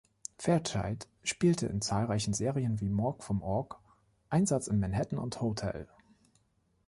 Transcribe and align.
Fairchild 0.39 1.07
spielte 1.23 1.67
in 1.67 1.79
zahlreichen 1.79 2.33
Serien 2.33 2.79
wie 2.81 2.89
"Mork 2.89 3.21
vom 3.23 3.43
Ork", 3.43 3.77
"Einsatz 4.31 4.65
in 4.65 4.79
Manhattan" 4.79 5.19
und 5.19 5.39
"Hotel". 5.41 5.87